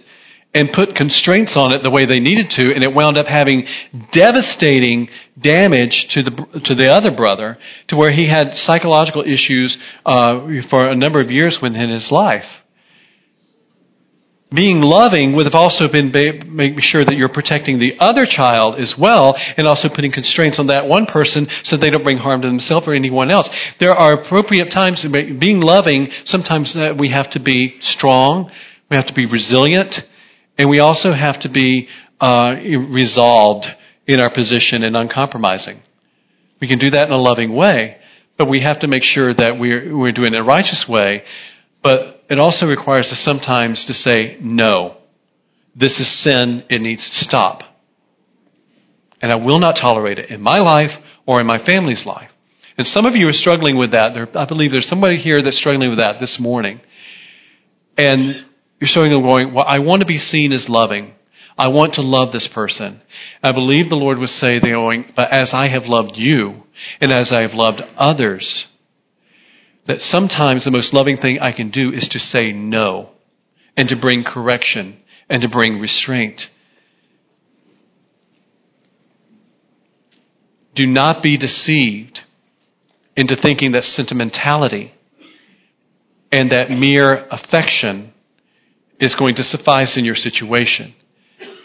[0.54, 3.66] and put constraints on it the way they needed to, and it wound up having
[4.12, 5.08] devastating
[5.40, 6.30] damage to the
[6.64, 9.76] to the other brother, to where he had psychological issues
[10.06, 12.63] uh, for a number of years within his life
[14.54, 16.12] being loving would have also been
[16.48, 20.68] making sure that you're protecting the other child as well, and also putting constraints on
[20.68, 23.48] that one person so they don't bring harm to themselves or anyone else.
[23.80, 25.04] There are appropriate times
[25.38, 26.08] being loving.
[26.24, 28.50] Sometimes we have to be strong,
[28.90, 29.94] we have to be resilient,
[30.56, 31.88] and we also have to be
[32.20, 32.54] uh,
[32.88, 33.66] resolved
[34.06, 35.82] in our position and uncompromising.
[36.60, 37.96] We can do that in a loving way,
[38.38, 41.22] but we have to make sure that we're, we're doing it in a righteous way.
[41.82, 44.98] But it also requires us sometimes to say, no,
[45.76, 47.60] this is sin, it needs to stop.
[49.20, 50.90] And I will not tolerate it in my life
[51.26, 52.30] or in my family's life.
[52.76, 54.12] And some of you are struggling with that.
[54.14, 56.80] There, I believe there's somebody here that's struggling with that this morning.
[57.96, 58.46] And
[58.80, 61.14] you're struggling going, well, I want to be seen as loving.
[61.56, 63.00] I want to love this person.
[63.42, 66.64] I believe the Lord would say, going, but as I have loved you,
[67.00, 68.66] and as I have loved others,
[69.86, 73.10] that sometimes the most loving thing I can do is to say no
[73.76, 76.40] and to bring correction and to bring restraint.
[80.74, 82.20] Do not be deceived
[83.16, 84.92] into thinking that sentimentality
[86.32, 88.12] and that mere affection
[88.98, 90.94] is going to suffice in your situation.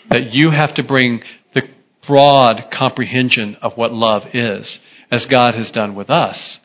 [0.10, 1.22] That you have to bring
[1.56, 1.64] the
[2.08, 4.80] broad comprehension of what love is,
[5.12, 6.60] as God has done with us.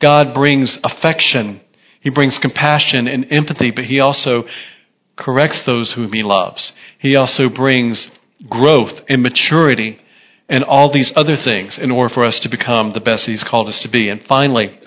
[0.00, 1.60] God brings affection,
[2.00, 4.44] He brings compassion and empathy, but He also
[5.16, 6.72] corrects those whom He loves.
[6.98, 8.08] He also brings
[8.48, 9.98] growth and maturity
[10.48, 13.68] and all these other things in order for us to become the best He's called
[13.68, 14.08] us to be.
[14.08, 14.79] And finally,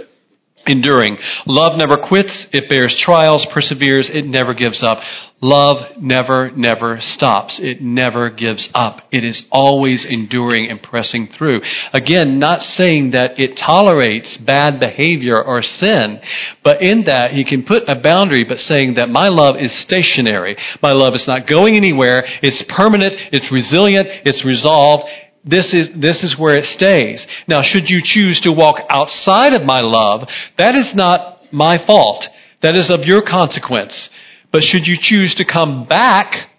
[0.68, 1.18] enduring.
[1.46, 2.48] Love never quits.
[2.52, 4.10] It bears trials, perseveres.
[4.12, 5.00] It never gives up.
[5.44, 7.60] Love never, never stops.
[7.62, 9.02] It never gives up.
[9.12, 11.60] It is always enduring and pressing through.
[11.92, 16.22] Again, not saying that it tolerates bad behavior or sin,
[16.64, 20.56] but in that he can put a boundary, but saying that my love is stationary.
[20.82, 22.24] My love is not going anywhere.
[22.42, 23.12] It's permanent.
[23.34, 24.08] It's resilient.
[24.24, 25.12] It's resolved
[25.46, 27.26] this is, this is where it stays.
[27.48, 30.28] Now, should you choose to walk outside of my love,
[30.58, 32.26] that is not my fault.
[32.62, 34.10] That is of your consequence.
[34.52, 36.50] But should you choose to come back,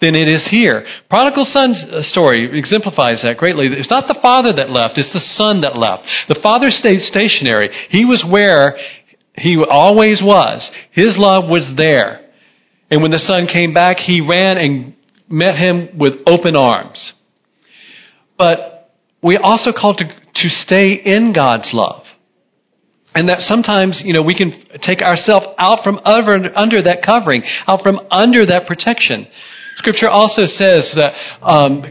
[0.00, 0.86] then it is here.
[1.08, 3.66] Prodigal son's uh, story exemplifies that greatly.
[3.70, 6.04] It's not the father that left, it's the son that left.
[6.28, 7.70] The father stayed stationary.
[7.90, 8.76] He was where
[9.36, 10.70] he always was.
[10.90, 12.28] His love was there.
[12.90, 14.94] And when the son came back, he ran and
[15.28, 17.14] met him with open arms.
[18.42, 18.90] But
[19.22, 22.02] we also called to, to stay in God's love.
[23.14, 27.86] And that sometimes, you know, we can take ourselves out from under, that covering, out
[27.86, 29.30] from under that protection.
[29.76, 31.86] Scripture also says that um,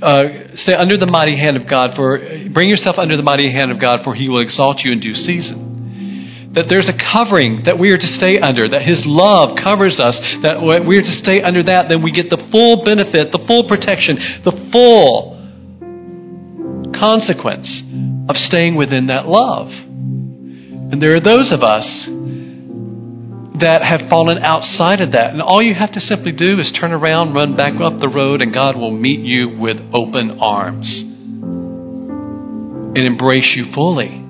[0.00, 2.16] uh, stay under the mighty hand of God, for
[2.48, 5.14] bring yourself under the mighty hand of God, for He will exalt you in due
[5.14, 6.48] season.
[6.54, 10.16] That there's a covering that we are to stay under, that His love covers us,
[10.48, 14.16] that we're to stay under that, then we get the full benefit, the full protection,
[14.48, 15.29] the full
[16.98, 17.82] consequence
[18.28, 19.68] of staying within that love.
[19.68, 21.86] And there are those of us
[23.60, 25.32] that have fallen outside of that.
[25.32, 28.42] And all you have to simply do is turn around, run back up the road,
[28.42, 30.88] and God will meet you with open arms
[32.96, 34.24] and embrace you fully.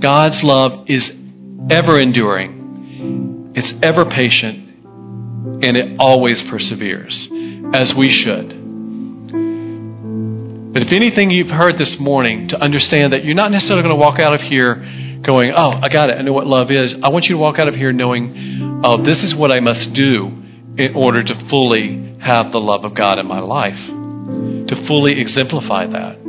[0.00, 1.10] God's love is
[1.70, 4.66] ever enduring, it's ever patient,
[5.62, 7.28] and it always perseveres,
[7.74, 8.65] as we should.
[10.76, 14.04] But if anything you've heard this morning to understand that you're not necessarily going to
[14.04, 14.84] walk out of here
[15.24, 16.20] going, oh, I got it.
[16.20, 16.92] I know what love is.
[17.00, 19.96] I want you to walk out of here knowing, oh, this is what I must
[19.96, 20.36] do
[20.76, 23.80] in order to fully have the love of God in my life,
[24.68, 26.20] to fully exemplify that.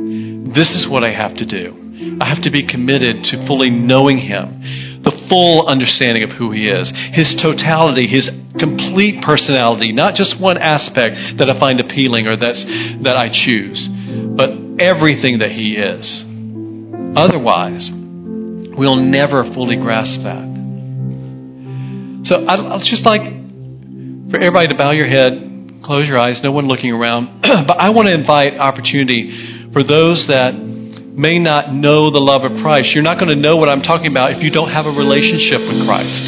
[0.56, 2.16] This is what I have to do.
[2.16, 4.64] I have to be committed to fully knowing Him,
[5.08, 8.28] the full understanding of who He is, His totality, His
[8.60, 12.60] complete personality, not just one aspect that I find appealing or that's,
[13.00, 13.88] that I choose
[14.38, 16.06] but everything that He is.
[17.18, 20.46] Otherwise, we'll never fully grasp that.
[22.30, 23.22] So I'd, just like
[24.30, 27.42] for everybody to bow your head, close your eyes, no one looking around.
[27.42, 30.54] but I want to invite opportunity for those that
[31.18, 32.94] may not know the love of Christ.
[32.94, 35.58] You're not going to know what I'm talking about if you don't have a relationship
[35.66, 36.22] with Christ.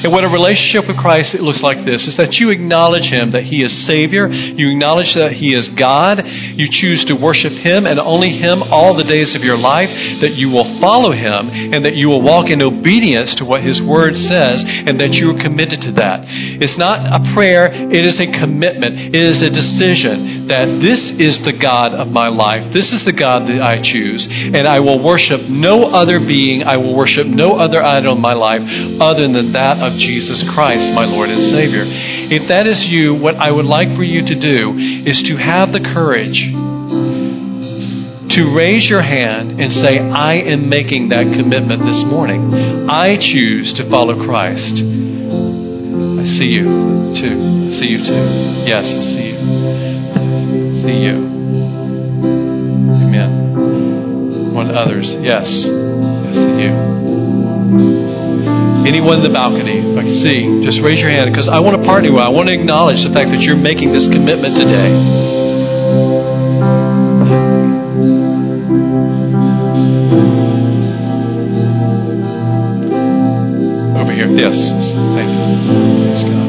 [0.00, 3.36] And what a relationship with Christ it looks like this is that you acknowledge him
[3.36, 6.24] that he is Savior, you acknowledge that he is God,
[6.56, 9.92] you choose to worship him and only him all the days of your life,
[10.24, 13.84] that you will follow him and that you will walk in obedience to what his
[13.84, 14.56] word says
[14.88, 16.24] and that you are committed to that.
[16.64, 21.38] It's not a prayer, it is a commitment, it is a decision that this is
[21.46, 22.74] the God of my life.
[22.74, 26.76] This is the God that I choose and I will worship no other being, I
[26.76, 28.60] will worship no other idol in my life
[28.98, 31.86] other than that of Jesus Christ, my Lord and Savior.
[32.34, 34.74] If that is you, what I would like for you to do
[35.06, 36.42] is to have the courage
[38.34, 42.86] to raise your hand and say, I am making that commitment this morning.
[42.90, 44.78] I choose to follow Christ.
[44.78, 46.66] I see you
[47.18, 47.34] too.
[47.34, 48.24] I see you too.
[48.70, 49.79] Yes, I see you.
[50.80, 51.16] See you.
[53.04, 54.54] Amen.
[54.54, 55.06] One others.
[55.20, 55.44] Yes.
[55.44, 56.72] See you.
[58.88, 61.76] Anyone in the balcony, if I can see, just raise your hand because I want
[61.76, 62.24] to partner with you.
[62.24, 64.88] I want to acknowledge the fact that you're making this commitment today.
[74.00, 74.32] Over here.
[74.32, 74.56] Yes.
[75.12, 76.39] Thank you.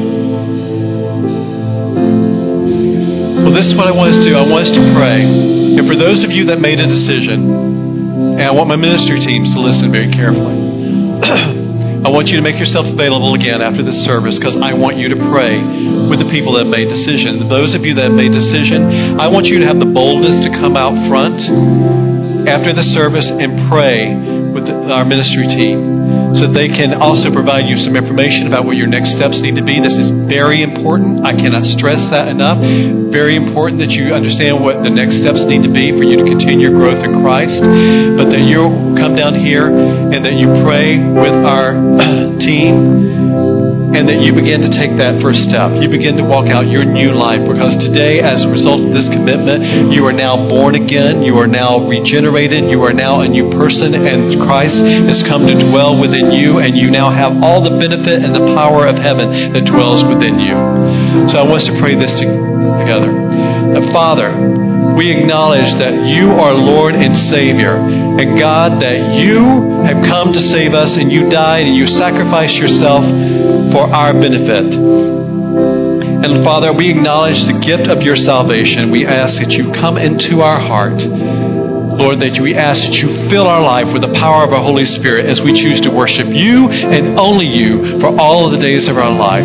[3.52, 4.32] Well, this is what I want us to do.
[4.32, 5.28] I want us to pray.
[5.28, 7.52] And for those of you that made a decision,
[8.40, 10.56] and I want my ministry teams to listen very carefully.
[12.00, 15.12] I want you to make yourself available again after this service because I want you
[15.12, 15.52] to pray
[16.08, 17.44] with the people that made decision.
[17.52, 20.72] Those of you that made decision, I want you to have the boldness to come
[20.72, 21.36] out front
[22.48, 24.16] after the service and pray
[24.48, 26.01] with our ministry team
[26.36, 29.64] so they can also provide you some information about what your next steps need to
[29.64, 29.80] be.
[29.80, 31.26] This is very important.
[31.26, 32.58] I cannot stress that enough.
[33.12, 36.24] Very important that you understand what the next steps need to be for you to
[36.24, 37.60] continue your growth in Christ.
[38.16, 41.76] But that you'll come down here and that you pray with our
[42.40, 43.21] team
[43.92, 45.70] and that you begin to take that first step.
[45.80, 49.08] You begin to walk out your new life because today, as a result of this
[49.12, 51.22] commitment, you are now born again.
[51.22, 52.72] You are now regenerated.
[52.72, 56.76] You are now a new person, and Christ has come to dwell within you, and
[56.76, 60.56] you now have all the benefit and the power of heaven that dwells within you.
[61.28, 63.12] So I want us to pray this together.
[63.92, 64.32] Father,
[64.96, 69.40] we acknowledge that you are Lord and Savior, and God, that you
[69.88, 73.02] have come to save us, and you died, and you sacrificed yourself
[73.72, 74.68] for our benefit.
[76.22, 78.94] And Father, we acknowledge the gift of your salvation.
[78.94, 80.94] We ask that you come into our heart.
[81.92, 84.86] Lord, that we ask that you fill our life with the power of our Holy
[84.96, 88.88] Spirit as we choose to worship you and only you for all of the days
[88.88, 89.44] of our life.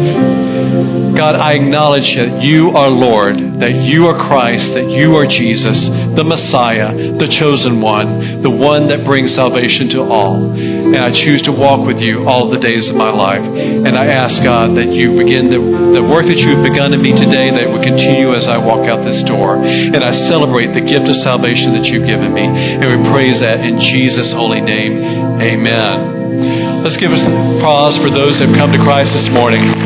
[1.18, 5.74] God, I acknowledge that you are Lord, that you are Christ, that you are Jesus,
[6.13, 10.53] the Messiah, the chosen one, the one that brings salvation to all.
[10.53, 13.41] And I choose to walk with you all the days of my life.
[13.41, 15.57] And I ask, God, that you begin the,
[15.97, 18.86] the work that you've begun in me today, that it will continue as I walk
[18.86, 19.57] out this door.
[19.57, 22.45] And I celebrate the gift of salvation that you've given me.
[22.45, 25.01] And we praise that in Jesus' holy name.
[25.41, 26.86] Amen.
[26.86, 27.34] Let's give us a
[27.65, 29.77] pause for those that have come to Christ this morning.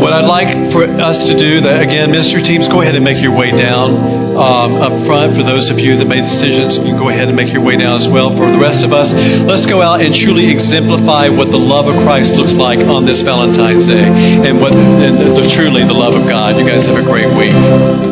[0.00, 3.22] What I'd like for us to do, that again, ministry teams, go ahead and make
[3.22, 3.92] your way down
[4.40, 5.36] um, up front.
[5.36, 7.76] For those of you that made decisions, you can go ahead and make your way
[7.76, 8.32] down as well.
[8.32, 9.12] For the rest of us,
[9.44, 13.20] let's go out and truly exemplify what the love of Christ looks like on this
[13.22, 16.56] Valentine's Day, and what and the, truly the love of God.
[16.56, 18.11] You guys have a great week.